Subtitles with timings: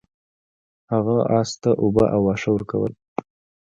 [0.91, 2.91] هغه اس ته اوبه او واښه ورکول.